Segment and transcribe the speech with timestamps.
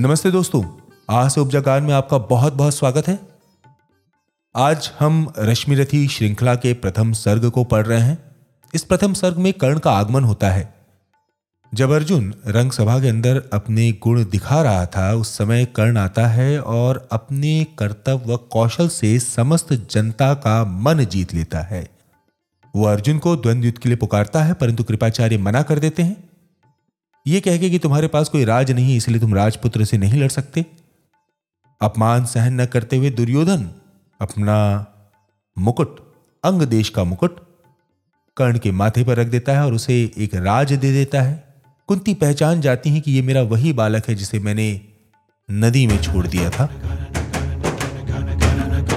[0.00, 0.64] नमस्ते दोस्तों,
[1.10, 3.20] आज से उपजागान में आपका बहुत बहुत स्वागत है।
[4.56, 8.18] आज हम रश्मि रथी श्रृंखला के प्रथम सर्ग को पढ़ रहे हैं।
[8.74, 10.74] इस प्रथम सर्ग में कर्ण का आगमन होता है।
[11.74, 16.26] जब अर्जुन रंग सभा के अंदर अपने गुण दिखा रहा था, उस समय कर्ण आता
[16.26, 21.90] है और अपने कर्तव्य व कौशल से समस्त जनता का मन जीत लेता है।
[22.76, 26.29] वो अर्जुन को द्वंद्व युद्ध के लिए पुकारता है, परंतु कृपाचार्य मना कर देते हैं।
[27.26, 30.28] ये कह के कि तुम्हारे पास कोई राज नहीं इसलिए तुम राजपुत्र से नहीं लड़
[30.28, 30.64] सकते।
[31.80, 33.68] अपमान सहन न करते हुए दुर्योधन
[34.20, 34.56] अपना
[35.56, 35.96] मुकुट,
[36.44, 37.40] अंग देश का मुकुट,
[38.36, 41.54] कर्ण के माथे पर रख देता है और उसे एक राज दे देता है।
[41.88, 44.80] कुंती पहचान जाती है कि यह मेरा वही बालक है जिसे मैंने
[45.48, 46.68] नदी में छोड़ दिया था।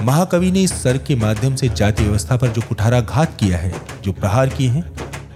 [0.01, 4.11] महाकवि ने इस सर के माध्यम से जाति व्यवस्था पर जो कुठाराघात किया है, जो
[4.11, 4.85] प्रहार किए हैं,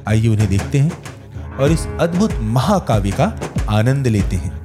[0.08, 1.07] आइए उन्हें देखते हैं।
[1.60, 3.26] और इस अद्भुत महाकाव्य का
[3.70, 4.56] आनंद लेते हैं।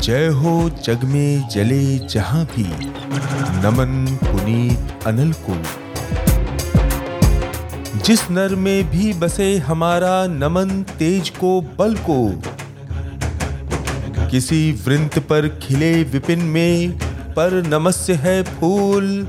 [0.00, 2.64] जय हो जग में जले जहाँ भी,
[3.62, 5.56] नमन पुनीत अनल को
[7.98, 12.18] जिस नर में भी बसे हमारा नमन तेज को बल को
[14.30, 16.90] किसी वृंत पर खिले विपिन में,
[17.34, 19.28] पर नमस्य है फूल।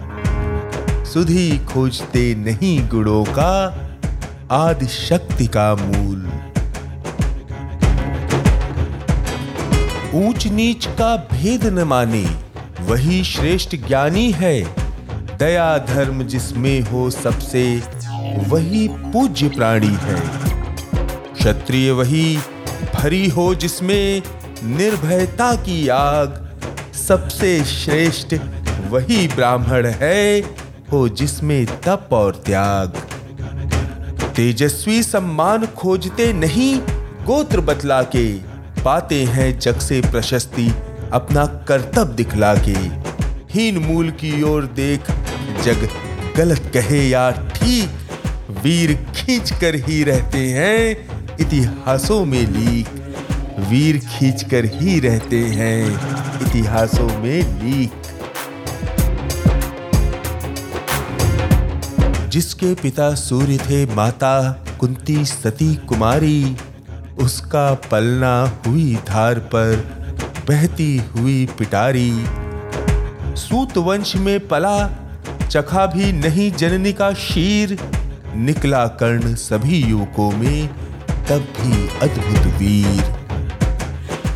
[1.14, 3.54] सुधी खोजते नहीं गुड़ों का,
[4.52, 6.32] आदि शक्ति का मूल।
[10.14, 12.26] ऊंच नीच का भेद न माने,
[12.82, 14.62] वही श्रेष्ठ ज्ञानी है।
[15.40, 17.84] दया धर्म जिसमें हो सबसे,
[18.48, 20.22] वही पूज्य प्राणी है।
[21.34, 22.38] क्षत्रिय वही
[22.96, 24.22] भरी हो जिसमें
[24.68, 26.42] निर्भयता की आग।
[26.94, 28.36] सबसे श्रेष्ठ
[28.90, 30.40] वही ब्राह्मण है,
[30.92, 32.98] हो जिसमें तप और त्याग।
[34.36, 36.78] तेजस्वी सम्मान खोजते नहीं,
[37.26, 38.26] गोत्र बतला के
[38.84, 40.68] पाते हैं जग से प्रशस्ति,
[41.14, 42.78] अपना कर्तव्य दिखला के
[43.54, 45.12] हीन मूल की ओर देख,
[45.64, 45.88] जग
[46.38, 47.90] गलत कहे या ठीक,
[48.64, 53.05] वीर खींच कर ही रहते हैं, इतिहासों में लीक।
[53.60, 55.88] वीर खींच कर ही रहते हैं।
[56.42, 57.92] इतिहासों में लीक।
[62.30, 66.58] जिसके पिता सूर्य थे, माता कुंती सती कुमारी,
[67.20, 69.76] उसका पलना हुई धार पर
[70.50, 72.26] बहती हुई पिटारी।
[73.36, 74.90] सूत वंश में पला,
[75.50, 77.80] चखा भी नहीं जननी का शीर।
[78.36, 80.68] निकला कर्ण सभी युवकों में,
[81.30, 83.15] तब भी अद्भुत वीर।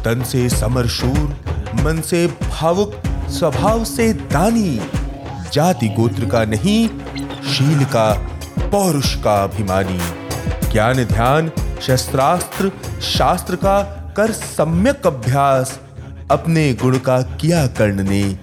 [0.09, 1.35] तन से समरशूर
[1.75, 4.81] मन से भावुक, स्वभाव से दानी।
[5.53, 6.89] जाति गोत्र का नहीं,
[7.53, 8.13] शील का,
[8.59, 9.99] पौरुष का अभिमानी।
[10.71, 12.71] ज्ञान ध्यान, शस्त्रास्त्र,
[13.01, 13.81] शास्त्र का
[14.17, 15.79] कर सम्यक अभ्यास।
[16.31, 18.39] अपने गुण का किया कर्ण ने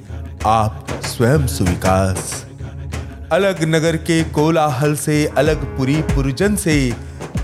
[0.46, 2.46] आप स्वयं सुविकास।
[3.32, 6.96] अलग नगर के कोलाहल से, अलग पुरी पुरजन से,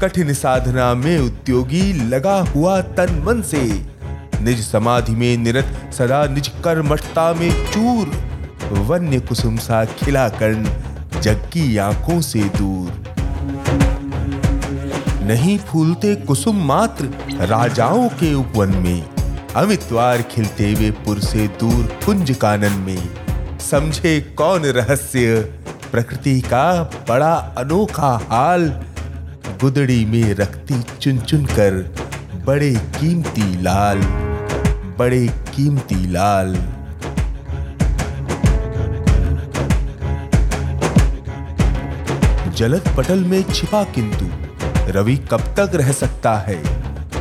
[0.02, 3.91] कठिन साधना में उद्योगी लगा हुआ तन मन से।
[4.42, 8.10] निज समाधि में निरत सदा निज कर्मठता में चूर।
[8.80, 10.64] वन्य कुसुम सा खिला कर्ण
[11.20, 13.00] जग की आँखों से दूर।
[15.26, 17.04] नहीं फूलते कुसुम मात्र
[17.40, 19.04] राजाओं के उपवन में।
[19.56, 25.40] अमितवार खिलते हुए पुर से दूर कुंज कानन में। समझे कौन रहस्य?
[25.92, 28.68] प्रकृति का बड़ा अनोखा हाल।
[29.60, 31.94] गुदड़ी में रखती चुन चुन कर
[32.46, 33.98] बड़े कीमती लाल।
[35.02, 36.54] बड़े कीमती लाल।
[42.56, 44.26] जलद पटल में छिपा किंतु,
[44.92, 46.62] रवि कब तक रह सकता है?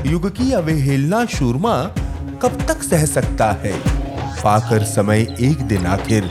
[0.06, 1.84] युग की अवहेलना शूरमा
[2.42, 3.74] कब तक सह सकता है?
[4.44, 6.26] पाकर समय एक दिन आखिर,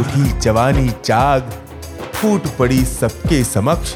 [0.00, 1.52] उठी जवानी जाग
[2.12, 3.94] फूट पड़ी सबके समक्ष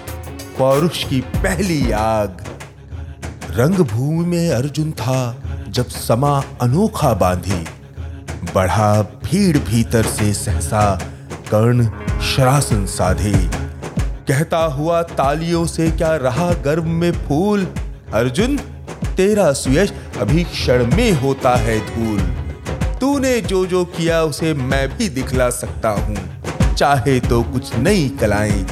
[0.59, 2.45] पौरुष की पहली आग।
[3.51, 7.67] रंगभूमि में अर्जुन था जब समा अनोखा बांधी,
[8.55, 11.01] बढ़ा भीड़ भीतर से सहसा
[11.51, 11.87] कर्ण
[12.21, 13.51] शरासन साधे।
[14.29, 17.67] कहता हुआ तालियों से क्या रहा गर्भ में फूल?
[18.13, 18.57] अर्जुन,
[19.17, 22.21] तेरा सुयश अभी क्षण में होता है धूल।
[23.01, 26.17] तूने जो जो किया उसे मैं भी दिखला सकता हूँ।
[26.75, 28.65] चाहे तो कुछ नई कलाएँ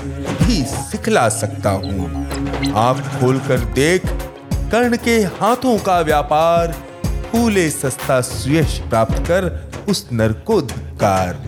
[0.42, 2.26] भी सिखला सकता हूँ।
[2.72, 4.06] आँख खोलकर देख,
[4.72, 6.74] कर्ण के हाथों का व्यापार
[7.32, 9.44] फूले सस्ता सुयश प्राप्त कर
[9.88, 11.44] उस नर को धिक्कार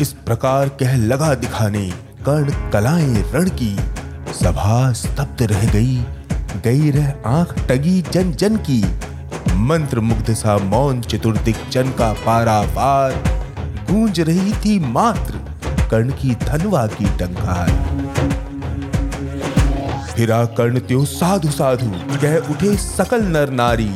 [0.00, 1.90] इस प्रकार कह लगा दिखाने,
[2.26, 3.76] कर्ण कलाएँ रण की,
[4.34, 5.96] सभा स्तब्ध रह गई
[6.64, 8.82] गई रह आँख टगी जन जन की।
[9.62, 13.12] मंत्र मुग्ध सा मौन चतुर्दिक जन का पारावार,
[13.90, 17.70] गूंज रही थी मात्र कर्ण की धनवा की टंकार।
[20.16, 23.90] फिरा कर्ण त्यो साधु साधु कह उठे सकल नर नारी।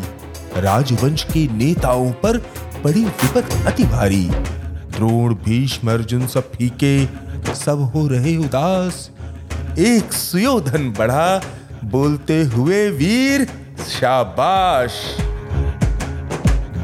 [0.57, 2.39] राजवंश के नेताओं पर
[2.85, 4.31] बड़ी विपत अति भारी।
[4.97, 7.07] द्रोण, भीष्म, अर्जुन सब फीके,
[7.55, 9.11] सब हो रहे उदास।
[9.79, 11.43] एक सुयोधन बढ़ा,
[11.85, 13.45] बोलते हुए वीर,
[13.89, 14.93] शाबाश।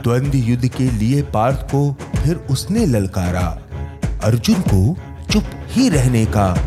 [0.04, 3.58] द्वंद्व युद्ध के लिए पार्थ को फिर उसने ललकारा।
[4.24, 4.96] अर्जुन को
[5.30, 6.58] चुप ही रहने का,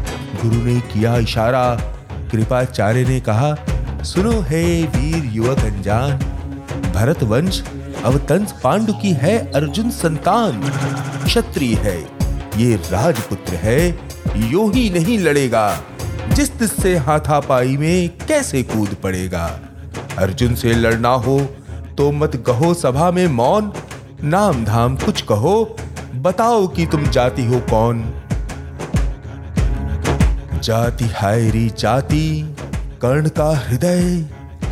[0.42, 1.95] गुरु ने किया इशारा।
[2.36, 3.56] कृपाचार्य ने कहा,
[4.04, 6.18] सुनो हे वीर युवक अनजान
[6.94, 7.64] भरत वंश
[8.06, 10.62] अवतंस पांडु की है अर्जुन संतान।
[11.26, 11.98] क्षत्रिय है,
[12.58, 13.80] ये राजपुत्र है,
[14.52, 15.68] यो ही नहीं लड़ेगा।
[16.32, 19.46] जिस से हाथापाई में कैसे कूद पड़ेगा?
[20.18, 21.40] अर्जुन से लड़ना हो
[21.98, 23.72] तो मत कहो सभा में मौन।
[24.24, 25.76] नाम धाम कुछ कहो,
[26.16, 28.04] बताओ कि तुम जाति हो कौन?
[30.62, 32.56] जाति हायरी, जाति
[33.02, 34.26] कर्ण का हृदय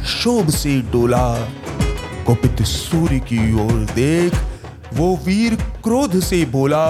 [0.06, 1.28] शोभ से डोला।
[2.26, 4.34] कुपित सूर्य की ओर देख,
[4.94, 6.86] वो वीर क्रोध से बोला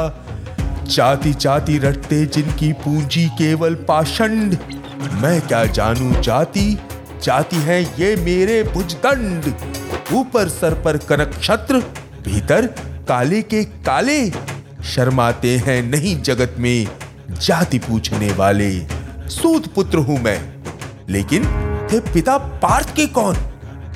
[0.88, 4.58] जाति जाति रटते जिनकी पूंजी केवल पाषंड।
[5.14, 6.78] मैं क्या जानू, जाति
[7.24, 9.54] जाति है ये मेरे भुजदंड।
[10.14, 11.80] ऊपर सर पर कनक छत्र,
[12.26, 12.68] भीतर
[13.08, 14.30] काले के काले।
[14.86, 16.88] शर्माते हैं नहीं जगत में
[17.42, 18.80] जाति पूछने वाले।
[19.30, 20.54] सूत पुत्र हूँ मैं।
[21.10, 21.44] लेकिन
[21.92, 23.36] थे पिता, पार्थ के कौन?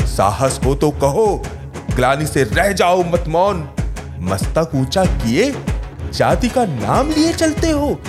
[0.02, 1.44] साहस हो तो कहो,
[1.96, 3.70] ग्लानी से रह जाओ मत मौन।
[4.20, 5.56] मस्तक ऊँचा किए,
[6.14, 8.02] जाति का नाम लिए चलते हो।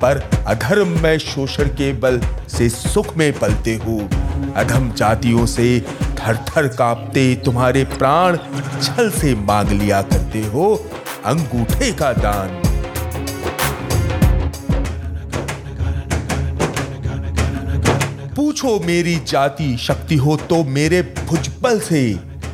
[0.00, 4.08] पर अधर्म में शोषण के बल से सुख में पलते हो।
[4.56, 8.36] अधम जातियों से थर थर कांपते तुम्हारे प्राण,
[8.82, 10.86] छल से मांग लिया करते हो,
[11.24, 12.65] अंगूठे का दान।
[18.36, 22.00] पूछो मेरी जाति शक्ति हो तो मेरे भुजबल से,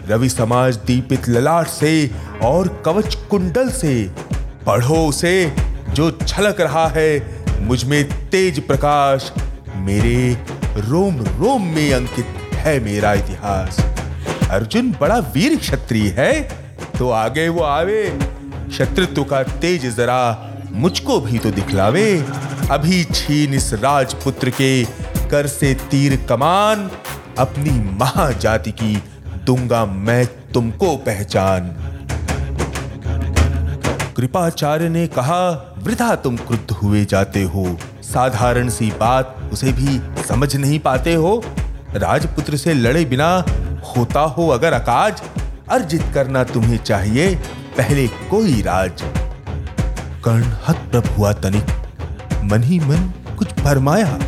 [0.09, 2.11] रवि समाज दीपित ललाट से
[2.43, 3.95] और कवच कुंडल से।
[4.67, 5.35] पढ़ो उसे
[5.91, 9.33] जो छलक रहा है, मुझमें तेज प्रकाश,
[9.77, 10.33] मेरे
[10.79, 13.81] रोम रोम में अंकित है मेरा इतिहास।
[14.51, 16.41] अर्जुन बड़ा वीर क्षत्रिय है
[16.99, 18.05] तो आगे वो आवे।
[18.73, 20.23] शत्रुत्व का तेज जरा
[20.73, 22.11] मुझको भी तो दिखलावे।
[22.71, 25.02] अभी छीन इस राजपुत्र के
[25.33, 26.91] कर से तीर कमान,
[27.39, 29.03] अपनी महाजाति की
[29.45, 31.69] दूँगा मैं तुमको पहचान।
[34.17, 40.57] कृपाचार्य ने कहा, वृथा तुम क्रुद्ध हुए जाते हो। साधारण सी बात, उसे भी समझ
[40.57, 41.43] नहीं पाते हो।
[41.95, 43.45] राजपुत्र से लड़े बिना
[43.97, 45.23] होता हो अगर अकाज,
[45.69, 47.35] अर्जित करना तुम्हें चाहिए
[47.77, 49.03] पहले कोई राज।
[50.25, 51.65] कर्ण हत हुआ तनिक,
[52.45, 54.19] मन ही मन कुछ फरमाया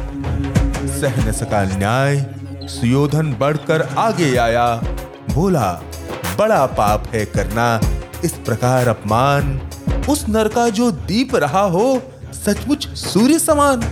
[0.88, 2.26] सह न सका न्याय,
[2.62, 4.82] सुयोधन बढ़कर आगे आया।
[5.34, 5.82] बोला,
[6.38, 7.80] बड़ा पाप है करना,
[8.24, 9.60] इस प्रकार अपमान।
[10.08, 12.02] उस नर का जो दीप रहा हो,
[12.46, 13.84] सचमुच सूर्य समान।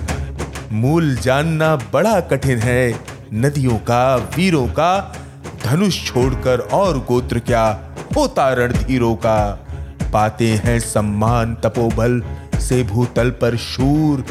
[0.73, 3.01] मूल जानना बड़ा कठिन है,
[3.35, 5.17] नदियों का, वीरों का,
[5.65, 7.81] धनुष छोड़कर और गोत्र क्या
[8.17, 9.67] होता रणधीरों का?
[10.13, 12.23] पाते हैं सम्मान तपोबल
[12.61, 14.25] से भूतल पर शूर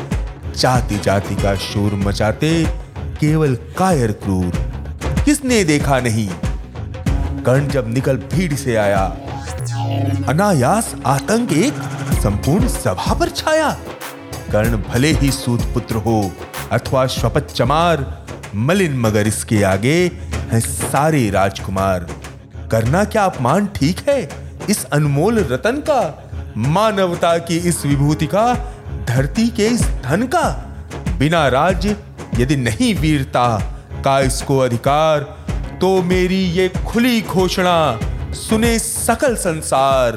[0.57, 2.51] जाति जाति का शोर मचाते
[3.19, 4.57] केवल कायर क्रूर।
[5.25, 6.29] किसने देखा नहीं?
[7.43, 9.03] कर्ण जब निकल भीड़ से आया,
[10.27, 11.73] अनायास आतंक एक
[12.23, 13.69] संपूर्ण सभा पर छाया।
[14.51, 16.31] कर्ण भले ही सूत पुत्र हो
[16.71, 18.05] अथवा स्वपत चमार,
[18.55, 20.11] मलिन मगर इसके आगे
[20.51, 22.07] है सारे राजकुमार।
[22.71, 24.29] करना क्या अपमान ठीक है?
[24.69, 26.01] इस अनमोल रतन का,
[26.57, 28.70] मानवता की इस विभूति का
[29.11, 30.49] धरती के इस धन का
[31.19, 31.95] बिना राज्य
[32.37, 33.59] यदि नहीं वीरता,
[34.05, 35.19] का इसको अधिकार?
[35.81, 37.99] तो मेरी ये खुली घोषणा,
[38.33, 40.15] सुने सकल संसार।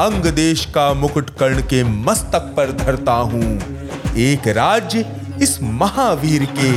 [0.00, 3.58] अंग देश का मुकुट कर्ण के मस्तक पर धरता हूँ।
[4.16, 6.68] एक राज्य इस महावीर के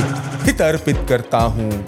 [0.46, 1.86] हित अर्पित करता हूँ।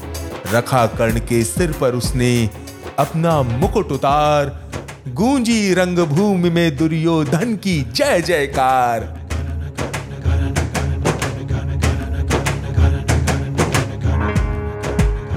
[0.52, 2.50] रखा कर्ण के सिर पर उसने
[2.98, 4.70] अपना मुकुट उतार।
[5.08, 9.15] गूंजी रंगभूमि में दुर्योधन की जय जयकार।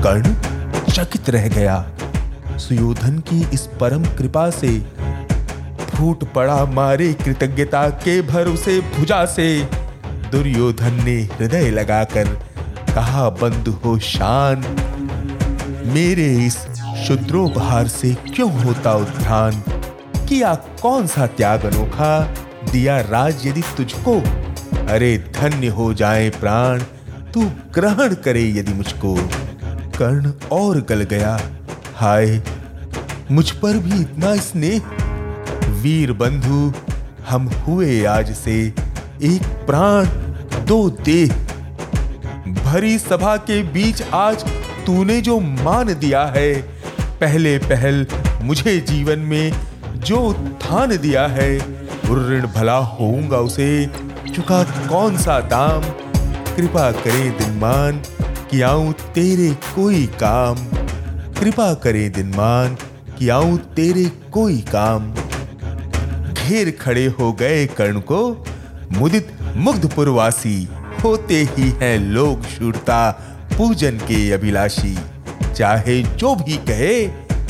[0.03, 0.34] कर्ण
[0.91, 1.86] चकित रह गया।
[2.58, 4.79] सुयोधन की इस परम कृपा से
[5.89, 9.48] फूट पड़ा मारे कृतज्ञता के भरोसे भुजा से।
[10.32, 12.27] दुर्योधन ने हृदय लगाकर
[12.96, 14.63] कहा, बंद हो शान,
[15.86, 16.58] मेरे इस
[17.08, 19.63] शुद्रोपहार से क्यों होता उत्थान?
[20.29, 22.20] किया कौन सा त्याग अनोखा?
[22.72, 24.20] दिया राज यदि तुझको,
[24.88, 26.82] अरे धन्य हो जाए प्राण,
[27.34, 29.18] तू ग्रहण करे यदि मुझको।
[30.01, 31.39] कर्ण और गल गया।
[31.96, 32.41] हाय,
[33.32, 34.82] मुझ पर भी इतना स्नेह।
[35.82, 36.74] वीर बंधु,
[37.29, 38.74] हम हुए आज से
[39.24, 40.06] एक प्राण,
[40.65, 41.34] दो देह।
[42.65, 44.44] भरी सभा के बीच आज
[44.86, 46.53] तूने जो मान दिया है,
[47.20, 48.06] पहले पहल
[48.41, 49.51] मुझे जीवन में
[49.96, 51.58] जो उत्थान दिया है
[52.06, 53.86] ऋण भला होऊँगा उसे।
[54.36, 55.82] चुका कौन सा दाम?
[56.56, 58.01] कृपा करे दिनमान
[58.51, 60.56] कि आऊँ तेरे कोई काम।
[61.39, 62.77] कृपा करे दिनमान
[63.18, 65.13] कि आऊँ तेरे कोई काम।
[66.34, 68.46] घेर खड़े हो गए कर्ण को,
[68.91, 70.68] मुदित मुग्धपुरवासी
[71.03, 73.12] होते ही हैं लोग शूरता,
[73.58, 74.98] पूजन के अभिलाषी।
[75.56, 77.08] चाहे जो भी कहे,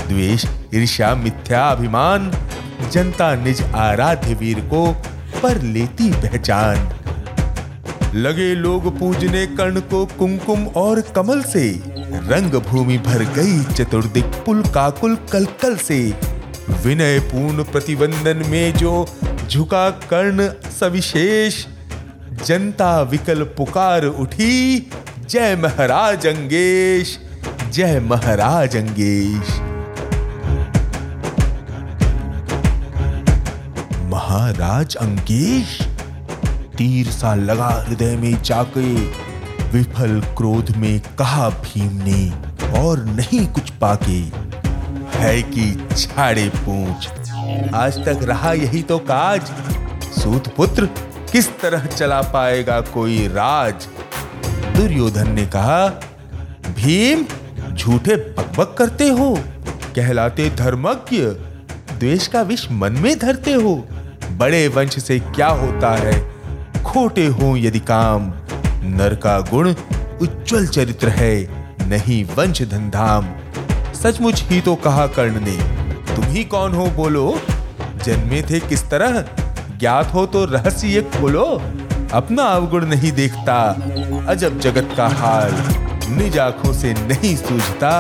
[0.08, 2.32] द्वेष, ईर्ष्या, मिथ्या, अभिमान,
[2.92, 5.02] जनता, निज आराध्य वीर को
[5.44, 6.99] पर लेती पहचान।
[8.16, 11.70] लगे लोग पूजने कर्ण को कुमकुम और कमल से।
[12.28, 16.00] रंग भूमि भर गई चतुर्दिक पुल काकुल कलकल से।
[16.86, 19.06] विनय पूर्ण प्रतिबंधन में जो
[19.50, 20.50] झुका कर्ण
[20.80, 21.66] सविशेष।
[22.46, 24.92] जनता विकल पुकार उठी,
[25.30, 27.18] जय महाराज अंगेश,
[27.72, 29.60] जय महाराज अंगेश।
[34.12, 35.89] महाराज अंगेश?
[36.80, 38.94] तीर सा लगा हृदय में जाके।
[39.70, 42.32] विफल क्रोध में कहा भीम ने
[42.80, 44.20] और नहीं कुछ पाके
[45.18, 47.10] है कि छाड़े पूछ।
[47.74, 49.52] आज तक रहा यही तो काज।
[50.24, 50.86] सूत पुत्र,
[51.32, 53.88] किस तरह चला पाएगा कोई राज?
[54.78, 55.88] दुर्योधन ने कहा,
[56.76, 57.26] भीम,
[57.76, 59.40] झूठे बकबक करते हो।
[59.96, 61.18] कहलाते धर्मज्ञ।
[62.00, 63.88] द्वेष का विष मन में धरते हो।
[64.32, 66.39] बड़े वंश से क्या होता है?
[66.90, 68.32] खोटे हो यदि काम।
[68.92, 69.70] नर का गुण
[70.22, 71.36] उज्जवल चरित्र है,
[71.88, 73.28] नहीं वंश धनधाम
[73.94, 75.56] सचमुच ही तो कहा कर्ण ने,
[76.16, 76.86] तुम ही कौन हो?
[76.88, 77.42] बोलो।
[78.06, 79.22] जन्मे थे किस तरह?
[79.80, 81.46] ज्ञात हो तो रहस्य खोलो।
[82.14, 83.60] अपना अवगुण नहीं देखता,
[84.28, 85.54] अजब जगत का हाल।
[86.10, 87.94] निज आँखों से नहीं सूझता,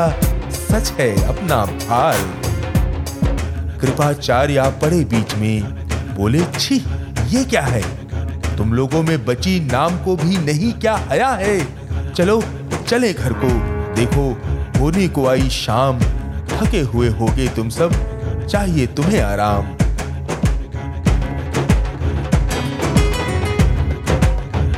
[0.51, 2.27] सच है अपना भाल।
[3.79, 5.61] कृपाचार्य पड़े बीच में,
[6.15, 6.83] बोले, छी,
[7.27, 7.83] ये क्या है?
[8.59, 11.59] तुम लोगों में बची नाम को भी नहीं, क्या हया है?
[12.13, 12.43] चलो,
[12.87, 13.47] चले घर को।
[13.95, 14.41] देखो,
[14.79, 15.99] होने को आई शाम।
[16.47, 17.91] थके हुए होगे तुम सब,
[18.47, 19.63] चाहिए तुम्हें आराम।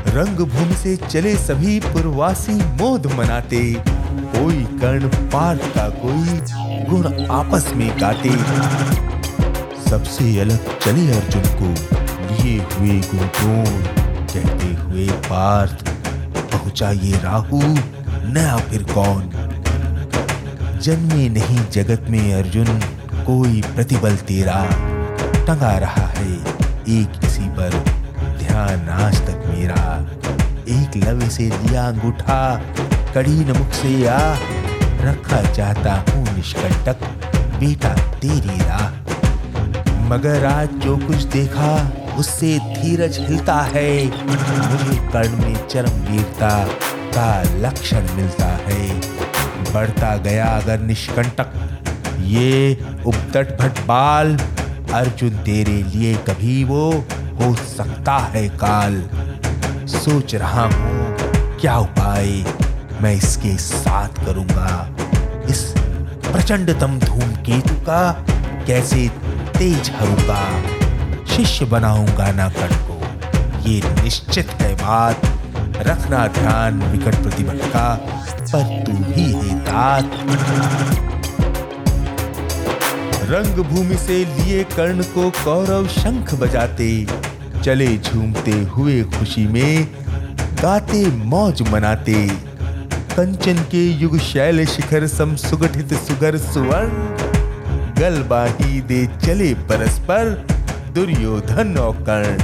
[0.08, 3.78] रंग भूमि से चले सभी पूर्वासी मोद मनाते।
[4.12, 6.40] कोई कर्ण पाठ का कोई
[6.90, 8.30] गुण आपस में गाते।
[9.90, 12.01] सबसे अलग चले अर्जुन को।
[12.32, 13.84] लिए हुए गुरुद्रोण
[14.34, 15.90] कहते हुए पार्थ
[16.52, 17.62] पहुँचा ये राहु,
[18.34, 19.30] नया फिर कौन?
[20.82, 22.66] जन्मे नहीं जगत में अर्जुन,
[23.26, 24.66] कोई प्रतिबल तेरा।
[25.48, 26.34] टंगा रहा है
[26.90, 27.70] एक किसी पर,
[28.40, 30.10] ध्यान आज तक मेरा।
[30.68, 32.62] एक लवे से लिया अंगूठा,
[33.16, 34.36] कड़ी नमुख से आ।
[35.02, 37.04] रखा चाहता हूँ निष्कंटक,
[37.60, 38.90] बेटा तेरी राह।
[40.02, 46.52] मगर आज जो कुछ देखा उससे धीरज हिलता है। मुझे कर्ण में चरम वीरता
[47.16, 49.00] का लक्षण मिलता है।
[49.74, 51.54] बढ़ता गया अगर निष्कंटक,
[52.20, 54.38] ये उपतट भट बाल
[54.94, 56.90] अर्जुन तेरे लिए कभी वो
[57.42, 59.02] हो सकता है काल।
[59.90, 61.16] सोच रहा हूँ,
[61.62, 62.44] क्या उपाय
[63.02, 64.96] मैं इसके साथ करूँगा?
[65.50, 65.64] इस
[66.26, 68.12] प्रचंडतम धूमकेतु का
[68.68, 69.08] कैसे
[69.58, 70.81] तेज हरूँगा?
[71.32, 73.00] शिष्य बनाऊँगा ना कण को।
[73.70, 75.22] ये निश्चित है बात।
[75.88, 77.94] रखना ध्यान विकट प्रतिबल का,
[78.54, 79.60] पर तू ही है
[83.32, 86.90] रंग भूमि से लिए कर्ण को कौरव शंख बजाते
[87.64, 89.88] चले झूमते हुए खुशी में
[90.62, 92.28] गाते मौज मनाते।
[93.16, 96.92] कंचन के युग शैल शिखर सम सुगठित सुगर सुवर्ण,
[98.00, 100.51] गलबाही दे चले परस्पर
[100.94, 102.38] दुर्योधन और कर्ण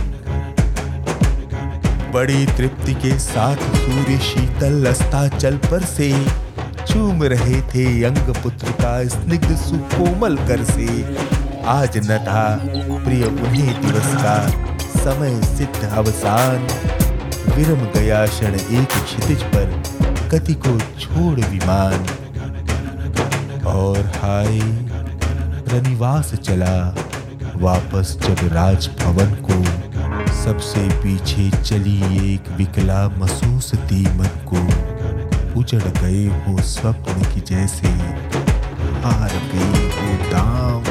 [2.12, 4.94] बड़ी तृप्ति के साथ सूर्य शीतल
[5.38, 6.26] चल पर से
[6.88, 10.88] चूम रहे थे अंग पुत्र का स्निग्ध सुकोमल कर से।
[11.66, 12.44] आज न था
[13.06, 14.38] प्रिय उन्हें दिवस का
[15.04, 16.68] समय सिद्ध अवसान।
[17.56, 19.84] विरम गया क्षण एक क्षितिज पर
[20.30, 22.08] गति को छोड़ विमान।
[23.66, 24.60] और हाय,
[25.74, 26.96] रनिवास चला।
[27.62, 29.64] वापस जब राजभवन को
[30.44, 34.58] सबसे पीछे चली एक विकला महसूस मसूसती मन को।
[35.60, 37.88] उजड़ गए हो स्वप्न की जैसे
[39.04, 40.84] हार गए हो दाम।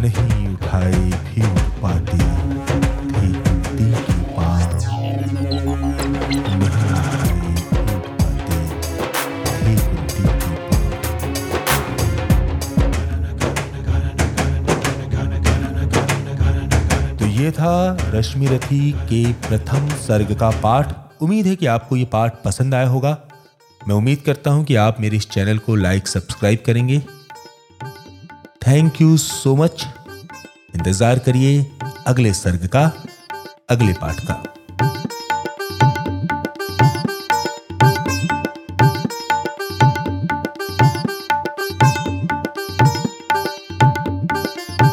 [0.00, 2.43] नहीं उठाए भी उठ पाते
[17.44, 22.42] ये था रश्मि रथी के प्रथम सर्ग का पाठ। उम्मीद है कि आपको ये पाठ
[22.44, 23.10] पसंद आया होगा।
[23.80, 26.98] मैं उम्मीद करता हूँ कि आप मेरे इस चैनल को लाइक, सब्सक्राइब करेंगे।
[28.66, 29.86] थैंक यू सो मच
[30.74, 31.66] इंतज़ार करिए
[32.06, 32.90] अगले सर्ग का,
[33.70, 34.42] अगले पाठ का।